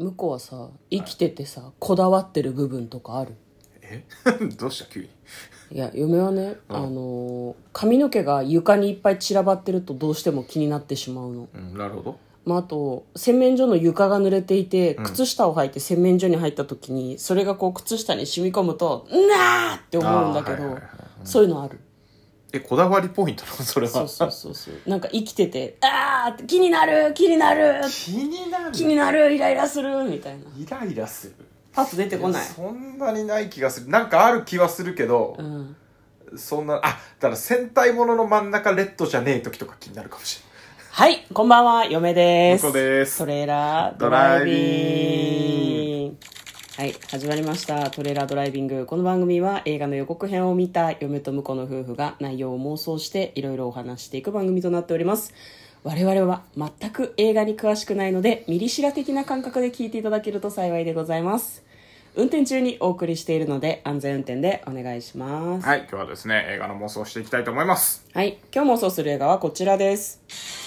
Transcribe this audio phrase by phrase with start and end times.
[0.00, 3.34] 向こうはさ生きててさこだわってる部分とかある？
[3.82, 4.04] え？
[4.58, 4.90] どうした？
[4.92, 5.08] 急に。
[5.72, 12.16] いや嫁はね、あのー髪の毛が床にいっぱい散らばってるとどうしても気になってしまうの、うんなるほど。
[12.44, 20.82] まあ、あと洗面所の床が濡れていて靴下を履いて洗面所に入った時にそれがこう靴下に染み込むと「なー!」って思うんだけど、あーはいはいはい
[21.22, 21.78] そういうのある？
[22.52, 23.56] えこだわりポイントなの？
[23.58, 23.92] それは。
[23.92, 24.74] そうそうそうそう。
[24.88, 27.80] なんか生きてて「あー!」って気になる気になる。
[27.90, 28.72] 気になる？
[28.72, 30.44] 気になるイライラするみたいな。
[30.58, 31.34] イライラする？
[31.72, 32.44] パッと出てこない。
[32.44, 33.88] そんなにない気がする。
[33.88, 35.76] なんかある気はするけどう、ん。
[36.36, 36.90] そんなあだ
[37.22, 40.44] から戦隊ものの真ん中レッドじゃねえ時とか気になるかもしれ
[40.92, 42.66] はい、こんばんは、嫁です。
[42.66, 43.18] 向こうです。
[43.18, 46.16] トレーラードライビング。
[46.80, 47.90] はい、始まりました。
[47.90, 48.86] トレーラードライビング。
[48.86, 55.34] この番組は映画の予告編を見た嫁と婿の夫婦が内容を妄想していろいろお話していく番組となっております。
[55.84, 61.62] 我々は全く映画に詳しくないので、ミリシラ的な感覚で聞いていただけると幸いでございます。
[62.14, 65.66] 運転中にお送りしているので、安全運転でお願いします。
[65.66, 70.59] はい今日はですね映画の妄想をしていきたいと思いますはい、今日妄想する映画はこちらです。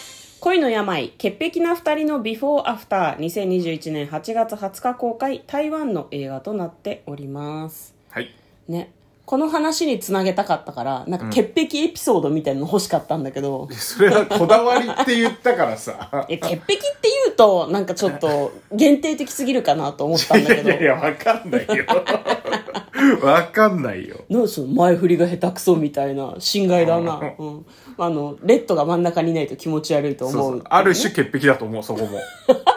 [0.44, 7.96] 恋の病、潔癖な二人のビフォーアフター、2021年8月20日公開、台湾の映画となっております。
[8.10, 8.30] はい。
[8.68, 8.92] ね。
[9.26, 16.10] この話につなげたかったから、なんか潔癖エピソードみたいなの欲しかったんだけど、それはこだわりって言ったからさ。
[16.28, 16.84] え潔癖って
[17.26, 20.70] 言うと、なんかちょっと限定的すぎるかなと思ったんいだけど。
[20.72, 21.86] やい、やわかんないよ
[23.22, 24.22] わかんないよ。
[24.30, 27.20] なんでその前振りが下手くそみたいな心外だな。
[27.38, 27.66] うん。
[27.98, 30.38] あの、レッドが真ん中にいないと気持ち悪いと思う。
[30.38, 30.64] そうそう。
[30.70, 32.10] ある種潔癖だと思うそこも。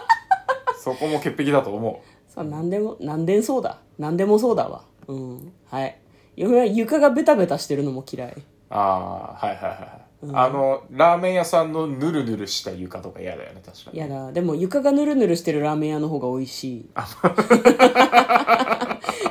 [0.79, 3.79] そこも潔癖だと思そうなんでもなんでもそうだ。
[3.99, 4.83] なんでもそうだわ。
[5.09, 5.53] うん。
[5.71, 5.97] はい。
[6.37, 8.33] 嫁は床がベタベタしてるのも嫌い。
[8.33, 13.99] うああはいはいはい、あのラーメン屋さんのヌルヌルした床とか嫌だよね確かに。
[13.99, 14.33] やだ。
[14.33, 16.89] でも床がヌルヌルしてるラーメン屋の方が美味しい。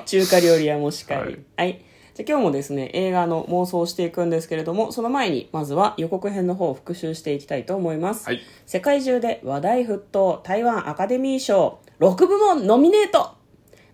[0.06, 1.20] 中華料理屋もしかり。
[1.22, 1.40] はい。
[1.58, 1.82] はい、
[2.14, 8.40] じゃあ今日もですね映画の妄想をしていくんですけれどもその前にまずは予告編の方を復習していきたいと思います、はい。
[8.66, 13.36] 世界中で話題沸騰台湾アカデミー賞6部門ノミネート。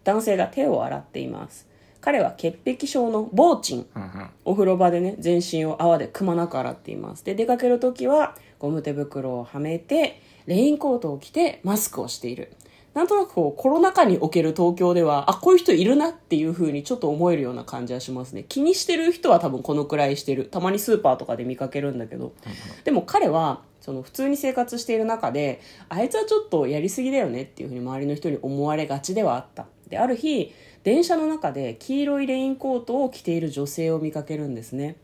[0.03, 1.67] 男性が手を洗っています
[2.01, 4.29] 彼は潔癖症のボーチン、うんうん。
[4.43, 7.23] お風呂場でね全身を泡でくまなく洗っています。
[7.23, 12.51] で出かける時はゴム手袋をはめてレインコートを着てマスクをしている。
[12.93, 18.43] なんとなくこうコロナ禍における東京ではあこういう人いるなっていう風にちょっと思えるような感じはしますね。
[18.49, 20.45] 気にしてる人は多分このくらいしてる。
[20.45, 22.33] たまにスーパーとかで見かけるんだけど。
[22.83, 29.67] でも彼はその普通に生活している中であいつはちょっとやりすぎだよねっていう風に周りの人に思われがちではあった。
[29.87, 34.95] である日電車の中で黄色いレインコートを着ている女性を見かけるんですね。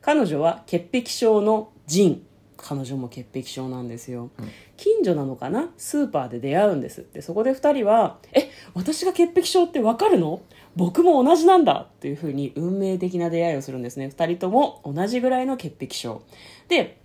[0.00, 2.26] 彼女は潔癖症のジン。
[2.56, 4.30] 彼女も潔癖症なんですよ、
[4.78, 5.68] 近所なのかな？
[5.76, 7.04] スーパーで出会うんです。
[7.12, 10.40] でそこで2人は「え私が潔癖症ってわかるの？
[10.74, 14.06] 僕も同じなんだ」っていうふうに運命的な出会いをするんですね。
[14.06, 16.22] 2人とも同じぐらいの潔癖症。
[16.68, 16.96] で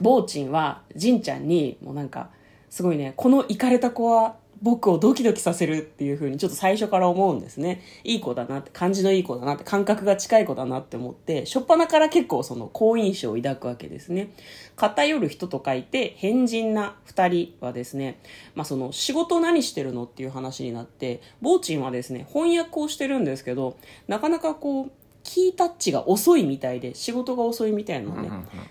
[0.00, 2.30] ボーチンはジンちゃんにもうなんか
[2.68, 7.82] すごいねこのイカれた子は僕をドキドキさせるっていう風にちょっと最初から思うんですね。
[8.04, 14.30] いい子だなって感じのいい子だなって感覚が近い子だなって思って初っ端から結構その好印象を抱くわけですね。
[14.76, 18.18] 偏る人と書いて変人な2人はですね、
[18.54, 23.76] まあ、その仕事何してるのっていう話になってボーチンはですね翻訳をしてるんですけど
[24.08, 24.90] なかなかこう
[25.22, 28.30] キータッチが遅いみたいで仕事が遅いみたいなのね、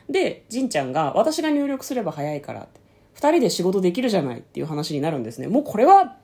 [0.10, 2.80] でじんちゃんが私が入力すれば早いからって
[3.20, 5.48] 2人で仕事できるじゃないっていう話になるんですね。
[5.48, 6.16] もうこれは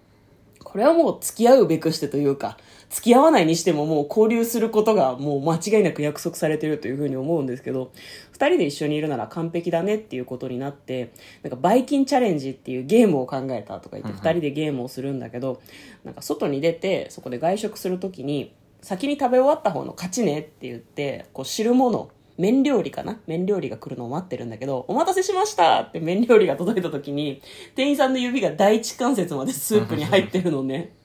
[0.63, 2.57] これはもう付き合うべくしてというか
[2.89, 7.91] 付き合わないにしてももう交流することがもう間違いなく約束されてるというふうに思うんですけど
[8.33, 11.11] 2人で一緒にいるなら完璧だねっていうことになって
[11.43, 15.61] なんかバイキンチャレンジっていうゲームを考えたとか言って2人でゲームをするんだけど
[16.03, 23.19] なんか外に出てそこで外食する時に先に食べ終わった方の勝ちねって言ってこう汁物麺料理かな？
[23.27, 27.41] 麺料理が来るのを待ってるんだけど、お待たせしましたって麺料理が届いた時に、
[27.75, 30.95] 店員さんの指が第一関節までスープに入ってるのね。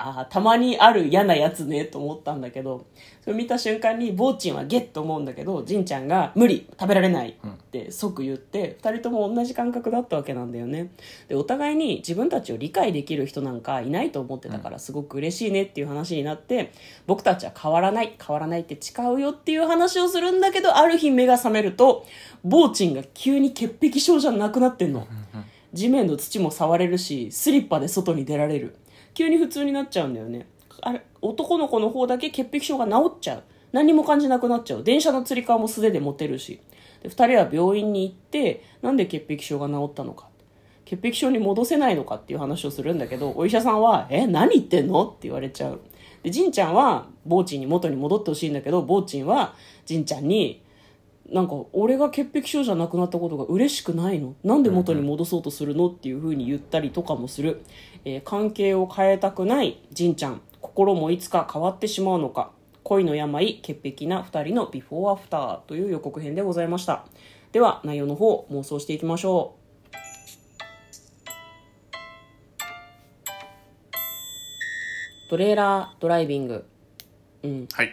[0.00, 2.86] ああ、たまにある嫌なやつね、と思ったんだけど、
[3.22, 10.92] それ見た瞬間に、ボーチンはゲッと思うんだけど、ジンちゃんが無理、食べられないって即言って、二人とも同じ感覚だったわけなんだよね。
[11.26, 16.72] で、お互いに自分たちを理解できる人なんかいないと思ってたから、すごく嬉しいねっていう話になって、
[17.06, 22.06] 僕たちは変わらない、変わらないって誓うよっていう話をするんだけど、ある日目が覚めると、
[22.44, 25.08] ボーチンが急に潔癖症じゃなくなってんの。
[25.72, 28.76] 地面の土も触れるし、スリッパで外に出られる。
[29.18, 30.46] 急に普通になっちゃうんだよね。
[30.80, 33.42] あれ、男の子の方だけ潔癖症が治っちゃう。
[33.72, 34.84] 何も感じなくなっちゃう。
[34.84, 36.60] 電車のつり革も素手で持てるし。
[37.02, 40.28] で、二人は病院に行って、なんで潔癖症が治ったのか。
[40.84, 45.80] 潔癖症に戻せないのかっていう話をするんだけどお医者さんは「え何言ってんの?」って言われちゃう
[46.22, 49.54] でじんちゃんはぼーちんに元に戻ってほしいんだけどぼーちんは
[49.84, 50.62] じんちゃんに
[51.30, 54.34] なんか俺が潔癖症じゃなくなったことが嬉しくないの？
[54.42, 55.88] なんで元に戻そうとするの？
[55.88, 57.62] っていう風に言ったりとかもする、
[58.04, 60.40] えー関係を変えたくないじんちゃん。
[60.60, 62.52] 心もいつか変わってしまうのか？
[62.82, 67.04] 恋の病潔癖な2人のビフォーアフターという予告編でございました。
[67.52, 69.58] では内容の方妄想していきましょう。
[75.28, 76.64] トレーラードライビング。
[77.42, 77.68] うん。
[77.70, 77.90] はい。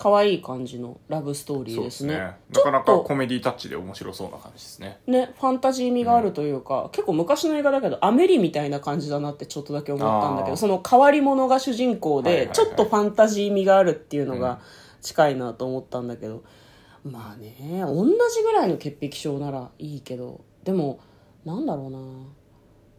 [0.00, 2.32] 可愛い感じのラブストーリーですすね。
[2.50, 4.98] ちょっとなかなかコメディタッチで面白そうな感じですね。
[5.06, 12.46] ね、ファンタジー味があるというか、結構昔の映画だけどアメリみたいな感じだなってちょっとだけ思ったんだけどその変わり者が主人公はいはいはい。
[12.46, 14.60] でちょっとファンタジー味があるっていうのが
[15.02, 16.44] 近いなと思ったんだけど、
[17.04, 21.00] まあね同じぐらいの潔癖症ならいいけどでも
[21.44, 21.98] なんだろうな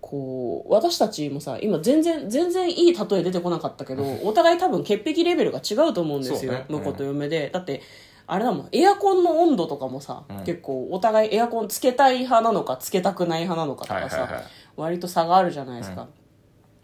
[0.02, 6.66] こう私たちもさ今全然全然いい例え出てこなかったけどお互い多分潔癖レベルが違うと思うんですよ、ね。
[6.68, 7.50] 婿と嫁で。
[7.54, 7.82] だって
[8.28, 14.44] あれだもんエアコンの温度とかもさ、結構お互いエアコンつけたい派なのかつけたくない派なのかとかさ、はいはいはい。
[14.78, 16.08] 割と差があるじゃないですか、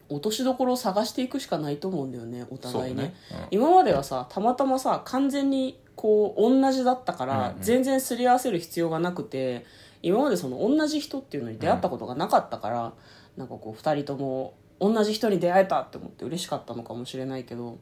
[0.09, 3.15] 落としどころを探していくしかないと思うんだよねお互いね。
[3.29, 3.43] そうね。
[3.43, 3.47] うん。
[3.51, 9.65] 今まではさたまたまさ完全にこう同じだったから、全然すり合わせる必要がなくて
[10.03, 12.93] 今までその同じ人っていうのに出会ったことがなかったから、
[13.37, 17.77] なんかこう2人とも同じ人に出会えたって思って嬉しかったのかもしれないけど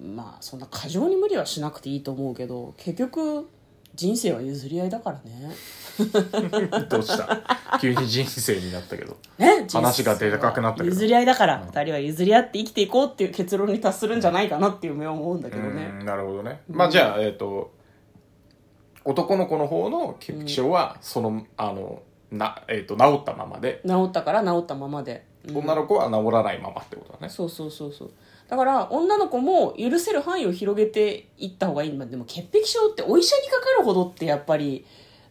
[0.00, 3.48] うんまあそんな過剰に無理はしなくていいと思うけど結局
[3.94, 5.54] 人生は譲り合いだからね。
[6.90, 7.78] どうした？
[7.80, 9.16] 急に人生になったけど。
[9.38, 9.68] ね？
[9.72, 10.90] 話がでかくなったけど。
[10.90, 15.94] 譲り合いだから2人は譲り合って生きていこうっていう結論に達するんじゃないかなっていう目を思うんだけどね。
[16.00, 16.62] うんなるほどね。
[16.68, 17.70] まあじゃあえっ、と
[19.04, 25.58] 男の子の方の潔癖症はその、あのな、えっと治ったままで、治ったから治ったままで、うん。
[25.58, 27.28] 女の子は治らないままってことだね。
[27.28, 28.10] そうそうそうそう。
[28.48, 31.92] だから女の子も許せる範囲を広げていった方がいい。
[31.92, 34.84] まあでも潔癖症ってお医者にかかるほどってやっぱり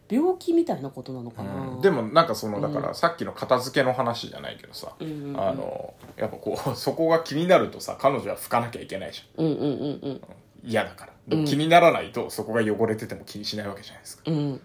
[0.09, 1.81] 病気みたいなことなのかな、うん。
[1.81, 5.39] でもなんかそのだからさっきの片付けの話じゃないけどさ、んうんうん。
[5.39, 9.45] あのやっぱこうそこが気になるとさ彼女は拭かなきゃいけないじゃん。
[9.45, 10.21] うんうんうんうん。
[10.63, 14.23] 嫌だからでも気にならないとそこが汚れてても気にしないわけじゃないですか。
[14.25, 14.61] うん。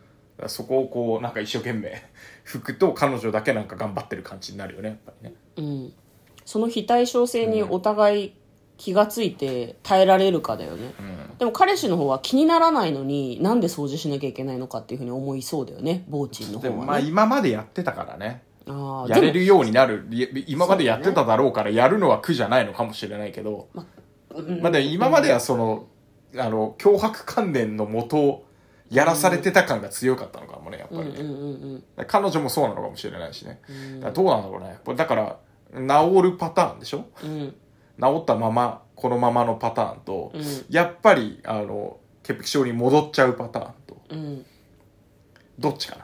[0.46, 2.02] そこをこうなんか一生懸命
[2.46, 5.34] 拭くと彼女だけなんか頑張ってる感じになるよねやっぱりね。
[5.56, 5.92] うん。
[6.44, 8.32] その非対称性にお互い
[8.78, 10.94] 気がついて耐えられるかだよね、
[11.38, 18.42] でも彼氏の方は気にならないのになんで掃除しなきゃいけないのかっていうふうに思いそうだよねボーチンのでもまあ今までやってたからね。
[18.66, 20.06] あーやれるようになる。
[20.10, 23.84] い今までやってただろうからやるのは苦じゃないのかもしれないけど、ま
[24.68, 25.86] あ、でも今まではその
[26.36, 28.44] あの脅迫観念のもと
[28.90, 31.34] やらされてた感が強かったのかもねやっぱりね、うんうん
[31.96, 33.60] うん彼女もそうなのかもしれないしね、
[34.14, 34.78] どうなんだろうね。
[34.96, 35.36] だから
[35.74, 37.06] 治るパターンでしょ？
[37.22, 37.54] うん。
[38.00, 40.42] 治ったままこのままのパターンと、うん。
[40.70, 43.96] やっぱりあの潔癖症に戻っちゃうパターンと。
[44.10, 44.46] うん。
[45.58, 45.96] どっちか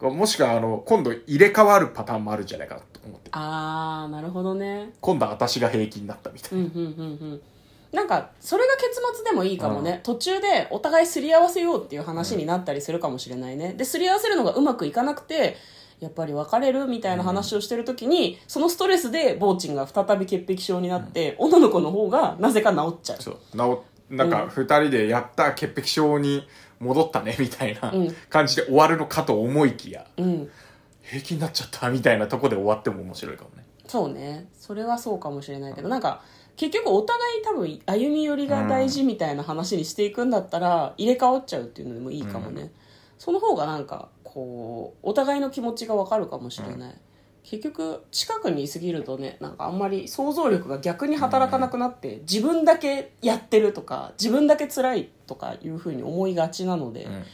[0.00, 0.10] な？
[0.10, 3.30] もしくはあの今度入れ替わるパターンもあるんじゃないかなと思って。
[3.32, 4.94] ああなるほどね。
[5.00, 6.84] 今度は私が平気になったみたいな、うんうんうんう
[7.34, 7.40] ん。
[7.92, 13.74] なんかそれが結末でもいいかもね、途中でお互いすり合わせようっていう話になったりするかもしれないね。
[13.74, 15.56] ですり合わせるのがうまくいかなくて
[16.00, 23.22] やっぱり別れるみたいな話をしてる時に、そのストレスでボーチンが再び潔癖症になって、女の子の方がなぜか治っちゃう。
[23.22, 23.36] そう。
[23.52, 26.48] 治なんか二人でやった潔癖症に
[26.80, 28.16] 戻ったねみたいなうん。
[28.28, 30.50] 感じで終わるのかと思いきや、うん。
[31.02, 33.66] 平気になっちゃったみたいなとこで終わっても面白いかもね。
[33.86, 34.48] そうね。
[34.58, 36.22] それはそうかもしれないけどなんか
[36.60, 42.70] 結局お互い多分歩み寄りが大事みたいな話にしていくんだったら入れ替わっちゃうっていうのでもいいかもね、
[43.16, 46.94] その方がなんかこうお互いの気持ちがわかるかもしれない、
[47.44, 57.24] 結局近くにいすぎるとねなんかあんまり想像力が逆に働かなくなって、自分だけやってるとか自分だけ辛いとかいうふうに思いがちなので、ん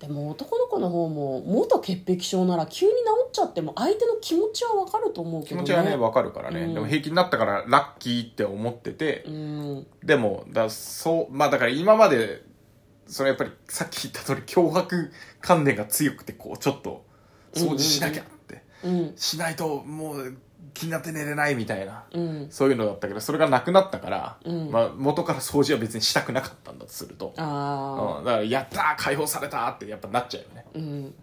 [0.00, 2.96] でも男の子の方も元潔癖症なら急に治
[3.28, 5.66] っちゃっても相手の気持ちはわかると思うけどね。
[5.66, 6.74] 気持ちはね分かるからね、うん。
[6.74, 9.86] でも平気になったからラッキーって思ってて、うん。
[10.02, 12.42] でもだそうまあだから今まで
[13.06, 17.04] それやっぱりさっき言った通り脅迫観念が強くてこうちょっと
[17.52, 19.12] 掃除しなきゃって、うん。
[19.16, 20.38] しないともう
[20.74, 22.46] 気になって寝れないみたいな、うん。
[22.50, 24.70] そういうのだったけどそれがなくなったから、うん。
[24.70, 30.64] まあ、元から掃除は別にしたくなかったんだとすると、あうん、だからやったー解放されたーってやっぱなっちゃうよね。
[30.66, 31.14] あうん。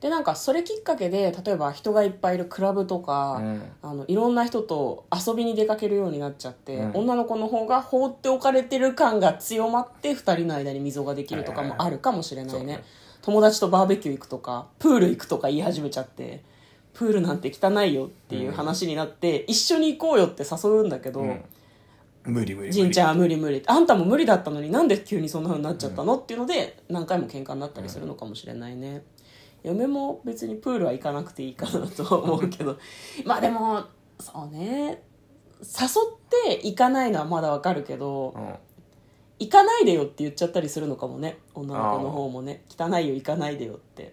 [0.00, 3.62] でなんかそれきっかけで例えば人がいっぱいいるクラブとか、うん。
[3.82, 6.92] あのいろんな人と遊びに出かけるようになっちゃって、うん。
[6.94, 12.84] 女の子の方が放っておかれてる感が強まって2人の間に溝ができるとかもあるかもしれないね,、はいはいはい
[13.22, 16.42] 友達とバーベキュー行くとかプール行くとか言い始めちゃって
[16.94, 21.44] プールなんて汚いよっていう話になって、一緒に行こうよって誘うんだけど、うん。
[22.24, 23.62] 無理無理じんちゃんは無理無理。
[23.66, 29.02] あんたも無理だったのになんで急にそんな風になっちゃったの、っていうので何回も喧嘩になったりするのかもしれないね、
[29.64, 32.76] 嫁も別にプールは行かなくていいかなとは思うけど。
[33.24, 33.84] まあでも
[34.20, 35.02] そうね。
[35.62, 35.86] 誘
[36.48, 38.54] って行かないのはまだわかるけど、うん。
[39.38, 41.38] 行かないでよって言っちゃったりするのかもね。
[41.54, 42.64] 女の子の方もね。
[42.68, 44.10] 汚いよ行かないでよって、うん、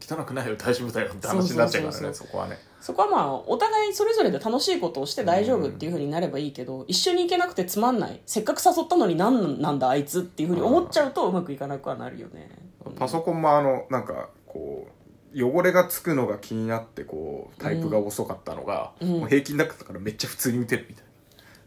[0.00, 2.58] 汚くないよ大丈夫だよって話になっちゃうからねそこはね。
[2.80, 8.20] そこはまあお互いそれぞれで楽しいことをして大丈夫っていうふうになればいいけど、一緒に行けなくてつまんない。
[8.26, 12.50] せっかく誘ったのに何なんだあいつっていうふうに思っちゃうとうまくいかなくはなるよね、
[12.98, 14.86] パソコンもあのなんかこ
[15.34, 19.08] う汚れがつくのが気になってこうタイプが遅かったのが、うん。
[19.08, 21.05] もう平均だったからめっちゃ普通に打てるみたいな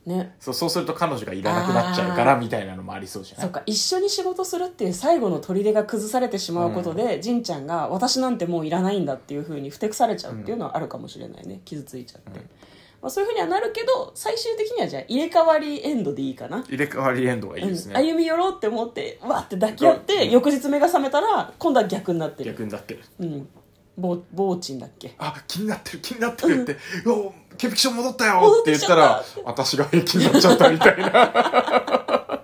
[0.10, 0.36] ね。
[0.42, 3.46] そうそうすると彼女がいらなくなっちゃうからみたいなのもありそうじゃない？
[3.46, 7.44] そっか一緒に仕事するっていう最後の砦が崩されてしまうことで、じん。
[7.44, 11.62] ちゃんが私なんてもういらないんだっていうふうにふてくされちゃうっていうのはあるかもしれないね。
[11.64, 12.40] 傷ついちゃって、
[13.02, 16.64] まあ、そういうふうにはなるけど最終的にはじゃあ入れ替わりエンドでいいかな。
[16.68, 17.96] 入れ替わりエンドがいいですうん。
[17.96, 22.52] ね、歩み寄ろうって思ってわーって抱き合って、翌日目が覚めたら今度は逆になってる。
[22.52, 23.04] 逆になってる。
[23.20, 23.50] うん
[24.00, 25.14] ぼぼうちんだっけ？
[25.18, 26.78] あ気になってる気になってるって
[27.10, 32.44] 「お潔癖症戻ったよ!」戻って言ったら私が平気になっちゃったみたいな。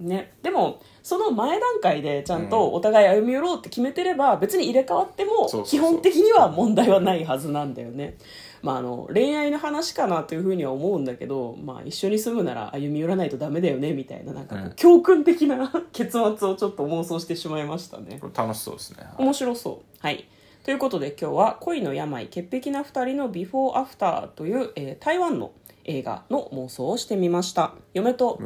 [0.00, 0.32] ね。
[0.42, 8.16] でもその前段階でちゃんとお互い歩み寄ろうって決めてれば別に入れ替わっても基本的には問題はないはずなんだよね。
[8.60, 18.20] まああの恋愛の話かなというふうには思うんだけど、まあ、一緒に住むなら歩み寄らないとダメだよねみたいななんか教訓的な 結末をちょっと妄想してしまいましたね。
[18.36, 19.04] 楽しそうですね。
[19.16, 19.96] 面白そう。
[20.00, 20.28] はい
[20.68, 25.52] ということで今日は恋の病潔癖な2人のビフォーアフターという、えー台湾の
[25.84, 27.72] 映画の妄想をしてみました。
[27.94, 28.38] 嫁と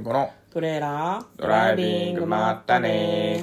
[0.52, 3.42] トレーラードドライビングまったね